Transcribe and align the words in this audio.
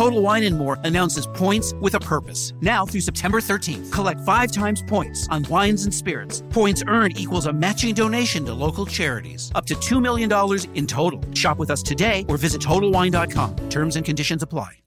Total 0.00 0.22
Wine 0.22 0.44
and 0.44 0.56
More 0.56 0.78
announces 0.84 1.26
points 1.26 1.74
with 1.74 1.94
a 1.94 2.00
purpose. 2.00 2.54
Now 2.62 2.86
through 2.86 3.02
September 3.02 3.38
13th, 3.38 3.92
collect 3.92 4.18
five 4.22 4.50
times 4.50 4.80
points 4.80 5.28
on 5.28 5.44
wines 5.50 5.84
and 5.84 5.92
spirits. 5.92 6.42
Points 6.48 6.82
earned 6.88 7.18
equals 7.18 7.44
a 7.44 7.52
matching 7.52 7.94
donation 7.94 8.46
to 8.46 8.54
local 8.54 8.86
charities. 8.86 9.52
Up 9.54 9.66
to 9.66 9.74
$2 9.74 10.00
million 10.00 10.32
in 10.74 10.86
total. 10.86 11.20
Shop 11.34 11.58
with 11.58 11.70
us 11.70 11.82
today 11.82 12.24
or 12.30 12.38
visit 12.38 12.62
TotalWine.com. 12.62 13.68
Terms 13.68 13.96
and 13.96 14.06
conditions 14.06 14.42
apply. 14.42 14.80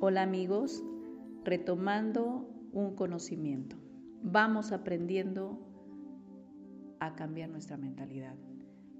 Hola 0.00 0.22
amigos, 0.22 0.82
retomando 1.44 2.48
un 2.72 2.96
conocimiento. 2.96 3.76
Vamos 4.24 4.72
aprendiendo 4.72 5.60
a 6.98 7.14
cambiar 7.14 7.48
nuestra 7.48 7.76
mentalidad. 7.76 8.34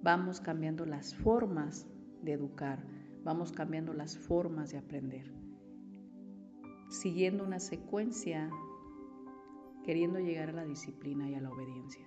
Vamos 0.05 0.39
cambiando 0.39 0.85
las 0.85 1.15
formas 1.15 1.87
de 2.21 2.33
educar, 2.33 2.85
vamos 3.23 3.53
cambiando 3.53 3.95
las 3.95 4.19
formas 4.19 4.71
de 4.71 4.77
aprender. 4.77 5.33
Siguiendo 6.91 7.43
una 7.43 7.59
secuencia, 7.59 8.51
queriendo 9.83 10.19
llegar 10.19 10.51
a 10.51 10.53
la 10.53 10.67
disciplina 10.67 11.31
y 11.31 11.35
a 11.37 11.41
la 11.41 11.51
obediencia. 11.51 12.07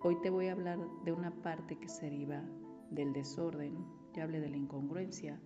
Hoy 0.00 0.20
te 0.22 0.30
voy 0.30 0.48
a 0.48 0.54
hablar 0.54 0.80
de 1.04 1.12
una 1.12 1.30
parte 1.40 1.78
que 1.78 1.88
se 1.88 2.06
deriva 2.06 2.42
del 2.90 3.12
desorden, 3.12 3.86
ya 4.12 4.24
hablé 4.24 4.40
de 4.40 4.50
la 4.50 4.56
incongruencia. 4.56 5.40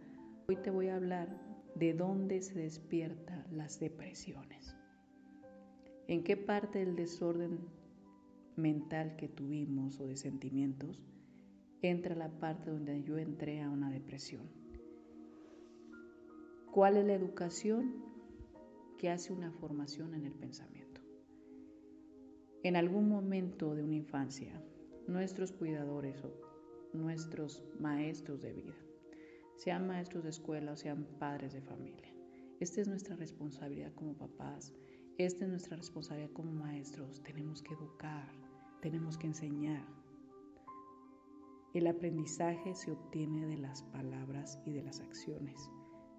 Hoy 0.48 0.56
te 0.56 0.70
voy 0.70 0.88
a 0.88 0.96
hablar 0.96 1.38
de 1.74 1.92
dónde 1.92 2.40
se 2.40 2.58
despiertan 2.58 3.44
las 3.50 3.78
depresiones. 3.78 4.74
¿En 6.08 6.24
qué 6.24 6.38
parte 6.38 6.78
del 6.78 6.96
desorden 6.96 7.58
mental 8.56 9.16
que 9.16 9.28
tuvimos 9.28 10.00
o 10.00 10.06
de 10.06 10.16
sentimientos 10.16 11.02
entra 11.82 12.14
la 12.14 12.28
parte 12.28 12.70
donde 12.70 13.02
yo 13.02 13.18
entré 13.18 13.62
a 13.62 13.70
una 13.70 13.90
depresión? 13.90 14.48
¿Cuál 16.72 16.96
es 16.96 17.06
la 17.06 17.14
educación 17.14 18.04
que 18.98 19.10
hace 19.10 19.32
una 19.32 19.50
formación 19.50 20.14
en 20.14 20.26
el 20.26 20.32
pensamiento? 20.32 21.00
En 22.62 22.76
algún 22.76 23.08
momento 23.08 23.74
de 23.74 23.82
una 23.82 23.96
infancia, 23.96 24.62
nuestros 25.08 25.52
cuidadores 25.52 26.22
o 26.22 26.30
nuestros 26.92 27.64
maestros 27.78 28.42
de 28.42 28.52
vida 28.52 28.74
sean 29.56 29.86
maestros 29.86 30.24
de 30.24 30.30
escuela 30.30 30.72
o 30.72 30.76
sean 30.76 31.04
padres 31.18 31.52
de 31.52 31.60
familia. 31.60 32.08
Esta 32.60 32.80
es 32.80 32.88
nuestra 32.88 33.16
responsabilidad 33.16 33.92
como 33.94 34.14
papás, 34.14 34.74
esta 35.24 35.44
es 35.44 35.50
nuestra 35.50 35.76
responsabilidad 35.76 36.30
como 36.32 36.50
maestros. 36.52 37.22
Tenemos 37.22 37.62
que 37.62 37.74
educar, 37.74 38.28
tenemos 38.80 39.18
que 39.18 39.26
enseñar. 39.26 39.84
El 41.74 41.86
aprendizaje 41.86 42.74
se 42.74 42.90
obtiene 42.90 43.46
de 43.46 43.58
las 43.58 43.82
palabras 43.82 44.58
y 44.64 44.72
de 44.72 44.82
las 44.82 45.00
acciones, 45.00 45.70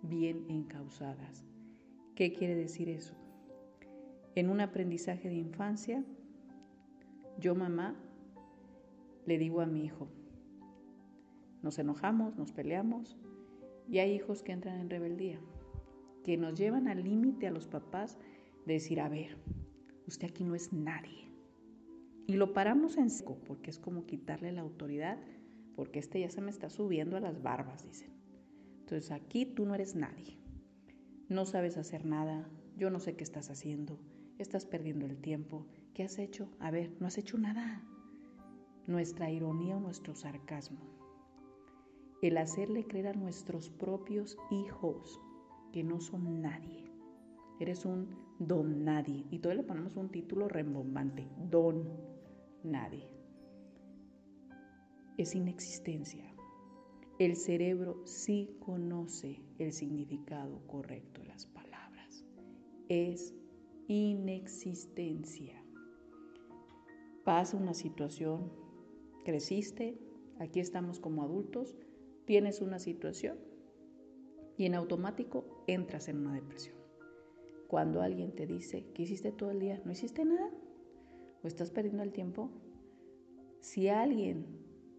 bien 0.03 0.45
encausadas. 0.49 1.43
¿Qué 2.15 2.31
quiere 2.31 2.55
decir 2.55 2.89
eso? 2.89 3.15
En 4.35 4.49
un 4.49 4.61
aprendizaje 4.61 5.29
de 5.29 5.35
infancia, 5.35 6.05
yo 7.39 7.55
mamá 7.55 7.95
le 9.25 9.37
digo 9.37 9.61
a 9.61 9.65
mi 9.65 9.83
hijo, 9.83 10.07
nos 11.63 11.79
enojamos, 11.79 12.37
nos 12.37 12.51
peleamos, 12.51 13.17
y 13.89 13.99
hay 13.99 14.13
hijos 14.13 14.43
que 14.43 14.51
entran 14.51 14.79
en 14.79 14.89
rebeldía, 14.89 15.39
que 16.23 16.37
nos 16.37 16.57
llevan 16.57 16.87
al 16.87 17.03
límite 17.03 17.47
a 17.47 17.51
los 17.51 17.67
papás 17.67 18.17
decir, 18.65 19.01
a 19.01 19.09
ver, 19.09 19.37
usted 20.07 20.29
aquí 20.29 20.43
no 20.43 20.55
es 20.55 20.73
nadie. 20.73 21.31
Y 22.27 22.33
lo 22.33 22.53
paramos 22.53 22.97
en 22.97 23.09
seco, 23.09 23.37
porque 23.45 23.69
es 23.69 23.79
como 23.79 24.05
quitarle 24.05 24.51
la 24.51 24.61
autoridad, 24.61 25.17
porque 25.75 25.99
este 25.99 26.19
ya 26.19 26.29
se 26.29 26.41
me 26.41 26.51
está 26.51 26.69
subiendo 26.69 27.17
a 27.17 27.19
las 27.19 27.41
barbas, 27.41 27.83
dicen. 27.83 28.11
Entonces 28.79 29.11
aquí 29.11 29.45
tú 29.45 29.65
no 29.65 29.75
eres 29.75 29.95
nadie. 29.95 30.37
No 31.29 31.45
sabes 31.45 31.77
hacer 31.77 32.05
nada, 32.05 32.49
yo 32.77 32.89
no 32.89 32.99
sé 32.99 33.15
qué 33.15 33.23
estás 33.23 33.49
haciendo, 33.49 33.99
estás 34.37 34.65
perdiendo 34.65 35.05
el 35.05 35.17
tiempo. 35.17 35.65
¿Qué 35.93 36.03
has 36.03 36.19
hecho? 36.19 36.49
A 36.59 36.71
ver, 36.71 36.91
no 36.99 37.07
has 37.07 37.17
hecho 37.17 37.37
nada. 37.37 37.83
Nuestra 38.87 39.31
ironía 39.31 39.77
o 39.77 39.79
nuestro 39.79 40.15
sarcasmo 40.15 41.01
el 42.21 42.37
hacerle 42.37 42.85
creer 42.85 43.07
a 43.07 43.13
nuestros 43.13 43.69
propios 43.69 44.37
hijos 44.51 45.19
que 45.73 45.83
no 45.83 45.99
son 45.99 46.41
nadie. 46.41 46.90
Eres 47.61 47.85
un 47.85 48.09
don 48.39 48.83
nadie. 48.83 49.23
Y 49.29 49.37
todavía 49.37 49.61
le 49.61 49.67
ponemos 49.67 49.95
un 49.95 50.09
título 50.09 50.47
rembombante, 50.47 51.29
don 51.47 51.87
nadie. 52.63 53.07
Es 55.19 55.35
inexistencia. 55.35 56.25
El 57.19 57.35
cerebro 57.35 58.01
sí 58.03 58.57
conoce 58.61 59.43
el 59.59 59.73
significado 59.73 60.65
correcto 60.65 61.21
de 61.21 61.27
las 61.27 61.45
palabras. 61.45 62.25
Es 62.89 63.35
inexistencia. 63.87 65.63
Pasa 67.23 67.57
una 67.57 67.75
situación, 67.75 68.51
creciste, 69.23 69.99
aquí 70.39 70.59
estamos 70.59 70.99
como 70.99 71.21
adultos, 71.21 71.77
tienes 72.25 72.59
una 72.59 72.79
situación 72.79 73.37
y 74.57 74.65
en 74.65 74.73
automático 74.73 75.63
entras 75.67 76.07
en 76.07 76.17
una 76.17 76.33
depresión. 76.33 76.80
Cuando 77.71 78.01
alguien 78.01 78.35
te 78.35 78.45
dice, 78.45 78.85
¿qué 78.93 79.03
hiciste 79.03 79.31
todo 79.31 79.51
el 79.51 79.61
día? 79.61 79.81
¿No 79.85 79.93
hiciste 79.93 80.25
nada? 80.25 80.49
¿O 81.41 81.47
estás 81.47 81.71
perdiendo 81.71 82.03
el 82.03 82.11
tiempo? 82.11 82.51
Si 83.61 83.87
alguien 83.87 84.45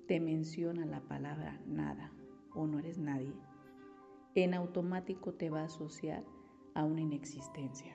te 0.08 0.20
menciona 0.20 0.86
la 0.86 1.02
palabra 1.02 1.60
nada 1.66 2.14
o 2.54 2.66
no 2.66 2.78
eres 2.78 2.96
nadie, 2.96 3.34
en 4.34 4.54
automático 4.54 5.34
te 5.34 5.50
va 5.50 5.60
a 5.60 5.66
asociar 5.66 6.24
a 6.72 6.84
una 6.84 7.02
inexistencia. 7.02 7.94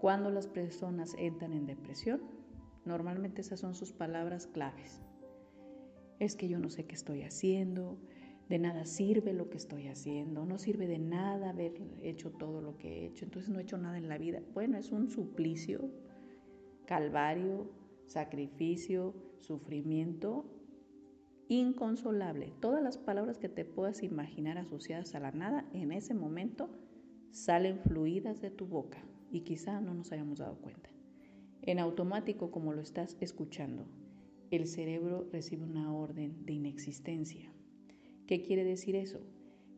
Cuando 0.00 0.30
las 0.30 0.46
personas 0.46 1.12
entran 1.18 1.52
en 1.52 1.66
depresión, 1.66 2.22
normalmente 2.84 3.40
esas 3.40 3.58
son 3.58 3.74
sus 3.74 3.92
palabras 3.92 4.46
claves 4.46 5.02
es 6.24 6.36
que 6.36 6.48
yo 6.48 6.58
no 6.58 6.70
sé 6.70 6.84
qué 6.86 6.94
estoy 6.94 7.22
haciendo, 7.22 7.98
de 8.52 8.58
nada 8.58 8.84
sirve 8.84 9.32
lo 9.32 9.48
que 9.48 9.56
estoy 9.56 9.88
haciendo, 9.88 10.44
no 10.44 10.58
sirve 10.58 10.86
de 10.86 10.98
nada 10.98 11.48
haber 11.48 11.72
hecho 12.02 12.32
todo 12.32 12.60
lo 12.60 12.76
que 12.76 12.88
he 12.88 13.06
hecho, 13.06 13.24
entonces 13.24 13.50
no 13.50 13.58
he 13.58 13.62
hecho 13.62 13.78
nada 13.78 13.96
en 13.96 14.10
la 14.10 14.18
vida. 14.18 14.42
Bueno, 14.52 14.76
es 14.76 14.92
un 14.92 15.08
suplicio, 15.08 15.90
calvario, 16.84 17.70
sacrificio, 18.04 19.14
sufrimiento 19.38 20.44
inconsolable. 21.48 22.52
Todas 22.60 22.82
las 22.82 22.98
palabras 22.98 23.38
que 23.38 23.48
te 23.48 23.64
puedas 23.64 24.02
imaginar 24.02 24.58
asociadas 24.58 25.14
a 25.14 25.20
la 25.20 25.30
nada 25.30 25.66
en 25.72 25.90
ese 25.90 26.12
momento 26.12 26.68
salen 27.30 27.78
fluidas 27.78 28.42
de 28.42 28.50
tu 28.50 28.66
boca 28.66 29.02
y 29.30 29.40
quizá 29.44 29.80
no 29.80 29.94
nos 29.94 30.12
hayamos 30.12 30.40
dado 30.40 30.56
cuenta. 30.56 30.90
En 31.62 31.78
automático, 31.78 32.50
como 32.50 32.74
lo 32.74 32.82
estás 32.82 33.16
escuchando, 33.18 33.86
el 34.50 34.66
cerebro 34.66 35.26
recibe 35.32 35.64
una 35.64 35.94
orden 35.94 36.44
de 36.44 36.52
inexistencia. 36.52 37.51
¿Qué 38.32 38.40
quiere 38.40 38.64
decir 38.64 38.96
eso? 38.96 39.20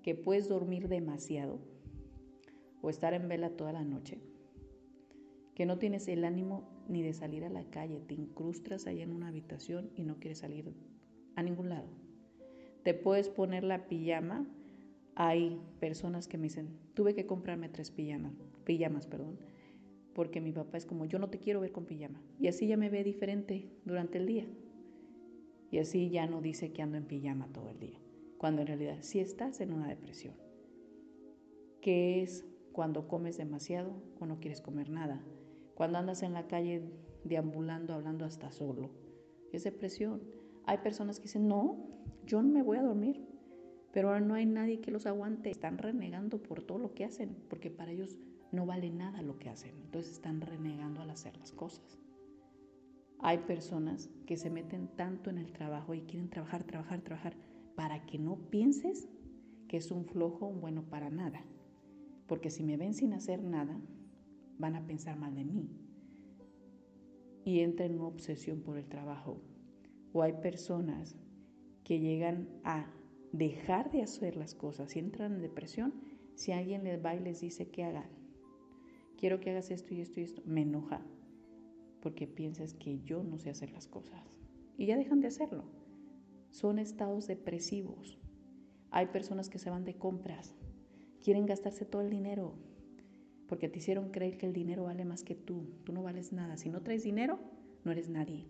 Que 0.04 0.14
puedes 0.14 0.48
dormir 0.48 0.86
demasiado 0.86 1.58
o 2.82 2.88
estar 2.88 3.12
en 3.12 3.26
vela 3.26 3.50
toda 3.50 3.72
la 3.72 3.82
noche, 3.82 4.20
que 5.56 5.66
no 5.66 5.76
tienes 5.80 6.06
el 6.06 6.24
ánimo 6.24 6.62
ni 6.88 7.02
de 7.02 7.14
salir 7.14 7.42
a 7.42 7.48
la 7.48 7.64
calle, 7.64 7.98
te 7.98 8.14
incrustas 8.14 8.86
allá 8.86 9.02
en 9.02 9.10
una 9.10 9.26
habitación 9.26 9.90
y 9.96 10.04
no 10.04 10.20
quieres 10.20 10.38
salir 10.38 10.72
a 11.34 11.42
ningún 11.42 11.68
lado. 11.68 11.88
Te 12.84 12.94
puedes 12.94 13.28
poner 13.28 13.64
la 13.64 13.88
pijama. 13.88 14.46
Hay 15.16 15.60
personas 15.80 16.28
que 16.28 16.38
me 16.38 16.44
dicen, 16.44 16.78
tuve 16.94 17.12
que 17.16 17.26
comprarme 17.26 17.68
tres 17.68 17.90
pijamas, 17.90 18.34
pijamas, 18.62 19.08
perdón, 19.08 19.36
porque 20.14 20.40
mi 20.40 20.52
papá 20.52 20.78
es 20.78 20.86
como, 20.86 21.06
yo 21.06 21.18
no 21.18 21.28
te 21.28 21.40
quiero 21.40 21.58
ver 21.58 21.72
con 21.72 21.86
pijama. 21.86 22.22
Y 22.38 22.46
así 22.46 22.68
ya 22.68 22.76
me 22.76 22.88
ve 22.88 23.02
diferente 23.02 23.68
durante 23.84 24.18
el 24.18 24.26
día. 24.26 24.46
Y 25.72 25.78
así 25.78 26.08
ya 26.08 26.28
no 26.28 26.40
dice 26.40 26.72
que 26.72 26.82
ando 26.82 26.98
en 26.98 27.06
pijama 27.06 27.48
todo 27.52 27.70
el 27.70 27.80
día, 27.80 27.98
cuando 28.44 28.60
en 28.60 28.66
realidad 28.66 28.98
sí 29.00 29.20
estás 29.20 29.62
en 29.62 29.72
una 29.72 29.88
depresión. 29.88 30.34
¿Qué 31.80 32.22
es 32.22 32.44
cuando 32.72 33.08
comes 33.08 33.38
demasiado 33.38 33.94
o 34.20 34.26
no 34.26 34.38
quieres 34.38 34.60
comer 34.60 34.90
nada? 34.90 35.24
Cuando 35.74 35.96
andas 35.96 36.22
en 36.22 36.34
la 36.34 36.46
calle 36.46 36.82
deambulando, 37.24 37.94
hablando 37.94 38.26
hasta 38.26 38.52
solo. 38.52 38.90
Es 39.50 39.64
depresión. 39.64 40.20
Hay 40.66 40.76
personas 40.76 41.20
que 41.20 41.22
dicen, 41.22 41.48
no, 41.48 41.88
yo 42.26 42.42
no 42.42 42.50
me 42.50 42.62
voy 42.62 42.76
a 42.76 42.82
dormir, 42.82 43.26
pero 43.92 44.08
ahora 44.08 44.20
no 44.20 44.34
hay 44.34 44.44
nadie 44.44 44.82
que 44.82 44.90
los 44.90 45.06
aguante. 45.06 45.48
Están 45.48 45.78
renegando 45.78 46.42
por 46.42 46.62
todo 46.62 46.76
lo 46.76 46.92
que 46.92 47.06
hacen, 47.06 47.34
porque 47.48 47.70
para 47.70 47.92
ellos 47.92 48.18
no 48.52 48.66
vale 48.66 48.90
nada 48.90 49.22
lo 49.22 49.38
que 49.38 49.48
hacen. 49.48 49.74
Entonces 49.84 50.12
están 50.12 50.42
renegando 50.42 51.00
al 51.00 51.08
hacer 51.08 51.34
las 51.38 51.50
cosas. 51.50 51.98
Hay 53.20 53.38
personas 53.38 54.10
que 54.26 54.36
se 54.36 54.50
meten 54.50 54.88
tanto 54.96 55.30
en 55.30 55.38
el 55.38 55.50
trabajo 55.50 55.94
y 55.94 56.02
quieren 56.02 56.28
trabajar, 56.28 56.62
trabajar, 56.64 57.00
trabajar, 57.00 57.34
para 57.74 58.04
que 58.06 58.18
no 58.18 58.36
pienses 58.50 59.08
que 59.68 59.76
es 59.76 59.90
un 59.90 60.04
flojo 60.04 60.52
bueno 60.52 60.84
para 60.84 61.10
nada. 61.10 61.44
Porque 62.26 62.50
si 62.50 62.62
me 62.62 62.76
ven 62.76 62.94
sin 62.94 63.12
hacer 63.12 63.42
nada, 63.42 63.80
van 64.58 64.76
a 64.76 64.86
pensar 64.86 65.18
mal 65.18 65.34
de 65.34 65.44
mí. 65.44 65.68
Y 67.44 67.60
entra 67.60 67.86
en 67.86 67.96
una 67.96 68.08
obsesión 68.08 68.60
por 68.60 68.78
el 68.78 68.88
trabajo. 68.88 69.40
o 70.12 70.22
hay 70.22 70.34
personas 70.34 71.16
que 71.82 71.98
llegan 71.98 72.48
a 72.62 72.86
dejar 73.32 73.90
de 73.90 74.02
hacer 74.02 74.36
las 74.36 74.54
cosas 74.54 74.94
y 74.94 75.00
entran 75.00 75.34
en 75.34 75.42
depresión 75.42 75.92
si 76.36 76.52
alguien 76.52 76.84
les 76.84 77.04
va 77.04 77.16
y 77.16 77.20
les 77.20 77.40
dice 77.40 77.68
que 77.68 77.82
hagan. 77.82 78.08
Quiero 79.18 79.40
que 79.40 79.50
hagas 79.50 79.72
esto 79.72 79.92
y 79.92 80.00
esto 80.00 80.20
y 80.20 80.22
esto. 80.22 80.40
Me 80.46 80.62
enoja 80.62 81.02
porque 82.00 82.26
piensas 82.28 82.74
que 82.74 83.00
yo 83.00 83.24
no 83.24 83.38
sé 83.38 83.50
hacer 83.50 83.72
las 83.72 83.88
cosas. 83.88 84.22
Y 84.76 84.86
ya 84.86 84.96
dejan 84.96 85.20
de 85.20 85.28
hacerlo. 85.28 85.64
Son 86.54 86.78
estados 86.78 87.26
depresivos. 87.26 88.16
Hay 88.92 89.06
personas 89.06 89.50
que 89.50 89.58
se 89.58 89.70
van 89.70 89.84
de 89.84 89.96
compras. 89.96 90.54
Quieren 91.20 91.46
gastarse 91.46 91.84
todo 91.84 92.02
el 92.02 92.10
dinero 92.10 92.54
porque 93.48 93.68
te 93.68 93.80
hicieron 93.80 94.12
creer 94.12 94.38
que 94.38 94.46
el 94.46 94.52
dinero 94.52 94.84
vale 94.84 95.04
más 95.04 95.24
que 95.24 95.34
tú. 95.34 95.66
Tú 95.82 95.92
no 95.92 96.04
vales 96.04 96.32
nada. 96.32 96.56
Si 96.56 96.70
no 96.70 96.80
traes 96.80 97.02
dinero, 97.02 97.40
no 97.82 97.90
eres 97.90 98.08
nadie. 98.08 98.46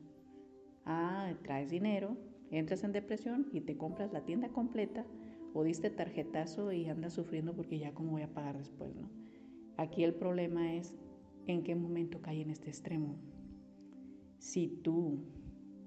Ah, 0.84 1.32
traes 1.44 1.70
dinero, 1.70 2.18
entras 2.50 2.84
en 2.84 2.92
depresión 2.92 3.48
y 3.54 3.62
te 3.62 3.78
compras 3.78 4.12
la 4.12 4.26
tienda 4.26 4.50
completa 4.50 5.06
o 5.54 5.64
diste 5.64 5.88
tarjetazo 5.88 6.72
y 6.72 6.84
andas 6.90 7.14
sufriendo 7.14 7.56
porque 7.56 7.78
ya 7.78 7.94
cómo 7.94 8.10
voy 8.10 8.22
a 8.22 8.34
pagar 8.34 8.58
después, 8.58 8.94
¿no? 8.94 9.08
Aquí 9.78 10.04
el 10.04 10.12
problema 10.12 10.74
es 10.74 10.94
en 11.46 11.62
qué 11.62 11.74
momento 11.74 12.20
cae 12.20 12.42
en 12.42 12.50
este 12.50 12.68
extremo. 12.68 13.16
Si 14.36 14.68
tú 14.68 15.24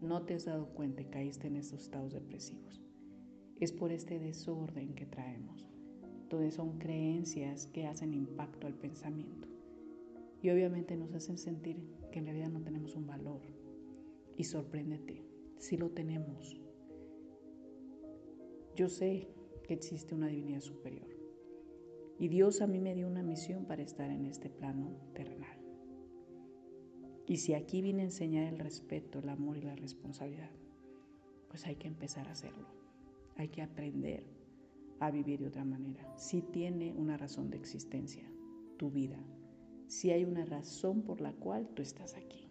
no 0.01 0.23
te 0.23 0.35
has 0.35 0.45
dado 0.45 0.67
cuenta 0.73 1.01
y 1.01 1.05
caíste 1.05 1.47
en 1.47 1.57
estos 1.57 1.81
estados 1.81 2.13
depresivos, 2.13 2.81
es 3.59 3.71
por 3.71 3.91
este 3.91 4.19
desorden 4.19 4.93
que 4.93 5.05
traemos. 5.05 5.67
Entonces 6.23 6.55
son 6.55 6.77
creencias 6.77 7.67
que 7.67 7.87
hacen 7.87 8.13
impacto 8.13 8.67
al 8.67 8.73
pensamiento 8.73 9.47
y 10.41 10.49
obviamente 10.49 10.95
nos 10.95 11.13
hacen 11.13 11.37
sentir 11.37 11.77
que 12.11 12.19
en 12.19 12.25
realidad 12.25 12.49
no 12.49 12.61
tenemos 12.61 12.95
un 12.95 13.07
valor. 13.07 13.41
Y 14.37 14.43
sorpréndete, 14.43 15.25
si 15.57 15.77
lo 15.77 15.89
tenemos. 15.89 16.59
Yo 18.75 18.87
sé 18.87 19.27
que 19.63 19.73
existe 19.73 20.13
una 20.13 20.27
divinidad 20.27 20.61
superior. 20.61 21.07
Y 22.19 22.27
Dios 22.27 22.61
a 22.61 22.67
mí 22.67 22.79
me 22.79 22.93
dio 22.93 23.07
una 23.07 23.23
misión 23.23 23.65
para 23.65 23.81
estar 23.81 24.09
en 24.11 24.25
este 24.25 24.49
plano 24.49 24.95
terrenal. 25.13 25.56
Y 27.27 27.37
si 27.37 27.53
aquí 27.53 27.81
vine 27.81 28.03
a 28.03 28.05
enseñar 28.05 28.45
el 28.45 28.57
respeto, 28.57 29.19
el 29.19 29.27
amor 29.27 29.57
y 29.57 29.61
la 29.61 29.75
responsabilidad, 29.75 30.49
pues 31.49 31.65
hay 31.67 31.75
que 31.75 31.89
empezar 31.89 32.29
a 32.29 32.31
hacerlo. 32.31 32.69
Hay 33.35 33.49
que 33.49 33.61
aprender 33.61 34.23
a 35.01 35.11
vivir 35.11 35.41
de 35.41 35.47
otra 35.47 35.65
manera. 35.65 36.09
Si 36.17 36.41
tiene 36.41 36.93
una 36.93 37.17
razón 37.17 37.49
de 37.49 37.57
existencia, 37.57 38.23
tu 38.77 38.91
vida. 38.91 39.19
Si 39.87 40.09
hay 40.11 40.23
una 40.23 40.45
razón 40.45 41.01
por 41.01 41.19
la 41.19 41.33
cual 41.33 41.67
tú 41.75 41.81
estás 41.81 42.15
aquí. 42.15 42.49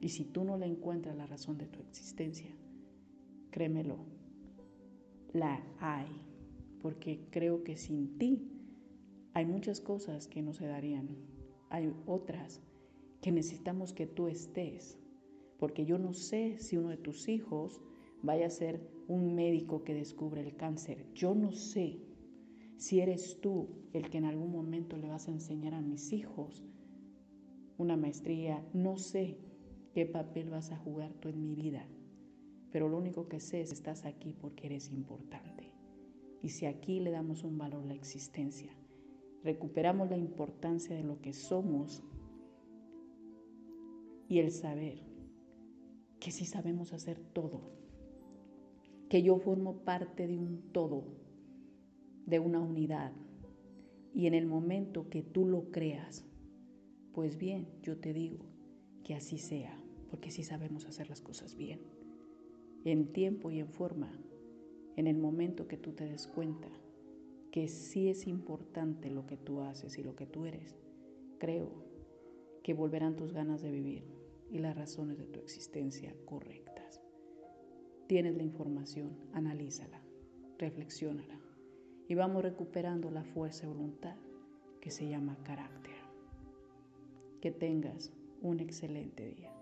Y 0.00 0.10
si 0.10 0.24
tú 0.24 0.44
no 0.44 0.56
le 0.56 0.66
encuentras 0.66 1.16
la 1.16 1.26
razón 1.26 1.58
de 1.58 1.66
tu 1.66 1.80
existencia, 1.80 2.50
créemelo, 3.50 3.98
la 5.32 5.60
hay, 5.80 6.06
porque 6.80 7.26
creo 7.30 7.64
que 7.64 7.76
sin 7.76 8.16
ti 8.16 8.48
hay 9.34 9.44
muchas 9.44 9.80
cosas 9.80 10.28
que 10.28 10.40
no 10.40 10.52
se 10.52 10.66
darían. 10.66 11.08
Hay 11.68 11.92
otras 12.06 12.60
que 13.22 13.32
necesitamos 13.32 13.94
que 13.94 14.06
tú 14.06 14.26
estés, 14.26 14.98
porque 15.58 15.86
yo 15.86 15.96
no 15.96 16.12
sé 16.12 16.58
si 16.58 16.76
uno 16.76 16.90
de 16.90 16.98
tus 16.98 17.28
hijos 17.28 17.80
vaya 18.20 18.46
a 18.46 18.50
ser 18.50 18.86
un 19.06 19.34
médico 19.34 19.84
que 19.84 19.94
descubre 19.94 20.40
el 20.42 20.56
cáncer. 20.56 21.06
Yo 21.14 21.34
no 21.34 21.52
sé 21.52 22.00
si 22.76 23.00
eres 23.00 23.40
tú 23.40 23.68
el 23.92 24.10
que 24.10 24.18
en 24.18 24.24
algún 24.24 24.50
momento 24.50 24.96
le 24.96 25.08
vas 25.08 25.28
a 25.28 25.30
enseñar 25.30 25.72
a 25.72 25.80
mis 25.80 26.12
hijos 26.12 26.64
una 27.78 27.96
maestría. 27.96 28.66
No 28.74 28.98
sé 28.98 29.38
qué 29.94 30.04
papel 30.04 30.50
vas 30.50 30.72
a 30.72 30.76
jugar 30.76 31.12
tú 31.14 31.28
en 31.28 31.40
mi 31.40 31.54
vida. 31.54 31.86
Pero 32.72 32.88
lo 32.88 32.98
único 32.98 33.28
que 33.28 33.38
sé 33.38 33.60
es 33.60 33.68
que 33.68 33.74
estás 33.74 34.04
aquí 34.04 34.32
porque 34.32 34.66
eres 34.66 34.90
importante. 34.90 35.70
Y 36.42 36.48
si 36.48 36.66
aquí 36.66 36.98
le 36.98 37.12
damos 37.12 37.44
un 37.44 37.56
valor 37.56 37.84
a 37.84 37.86
la 37.86 37.94
existencia, 37.94 38.72
recuperamos 39.44 40.10
la 40.10 40.16
importancia 40.16 40.96
de 40.96 41.04
lo 41.04 41.20
que 41.20 41.32
somos 41.32 42.02
y 44.32 44.38
el 44.38 44.50
saber 44.50 44.98
que 46.18 46.30
si 46.30 46.46
sabemos 46.46 46.94
hacer 46.94 47.20
todo, 47.34 47.60
que 49.10 49.22
yo 49.22 49.36
formo 49.36 49.84
parte 49.84 50.26
de 50.26 50.38
un 50.38 50.72
todo, 50.72 51.04
de 52.24 52.38
una 52.38 52.58
unidad, 52.58 53.12
y 54.14 54.26
en 54.26 54.32
el 54.32 54.46
momento 54.46 55.10
que 55.10 55.22
tú 55.22 55.44
lo 55.46 55.70
creas, 55.70 56.24
pues 57.12 57.36
bien, 57.36 57.68
yo 57.82 57.98
te 57.98 58.14
digo 58.14 58.38
que 59.04 59.12
así 59.12 59.36
sea, 59.36 59.78
porque 60.08 60.30
si 60.30 60.44
sabemos 60.44 60.86
hacer 60.86 61.10
las 61.10 61.20
cosas 61.20 61.54
bien 61.54 61.82
en 62.86 63.12
tiempo 63.12 63.50
y 63.50 63.58
en 63.58 63.68
forma, 63.68 64.18
en 64.96 65.08
el 65.08 65.18
momento 65.18 65.68
que 65.68 65.76
tú 65.76 65.92
te 65.92 66.06
des 66.06 66.26
cuenta 66.26 66.70
que 67.50 67.68
sí 67.68 68.08
es 68.08 68.26
importante 68.26 69.10
lo 69.10 69.26
que 69.26 69.36
tú 69.36 69.60
haces 69.60 69.98
y 69.98 70.02
lo 70.02 70.16
que 70.16 70.24
tú 70.24 70.46
eres, 70.46 70.74
creo 71.38 71.84
que 72.62 72.72
volverán 72.72 73.14
tus 73.14 73.34
ganas 73.34 73.60
de 73.60 73.70
vivir 73.70 74.21
y 74.52 74.58
las 74.58 74.76
razones 74.76 75.16
de 75.18 75.24
tu 75.24 75.40
existencia 75.40 76.14
correctas. 76.26 77.00
Tienes 78.06 78.36
la 78.36 78.42
información, 78.42 79.18
analízala, 79.32 80.02
reflexiónala 80.58 81.40
y 82.06 82.14
vamos 82.14 82.42
recuperando 82.42 83.10
la 83.10 83.24
fuerza 83.24 83.64
y 83.64 83.68
voluntad 83.68 84.16
que 84.80 84.90
se 84.90 85.08
llama 85.08 85.38
carácter. 85.42 85.94
Que 87.40 87.50
tengas 87.50 88.12
un 88.42 88.60
excelente 88.60 89.26
día. 89.26 89.61